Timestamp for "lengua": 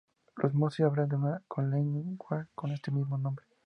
1.69-2.47